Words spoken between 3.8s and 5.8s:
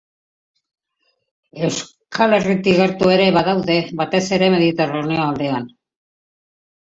batez ere Mediterraneo aldean.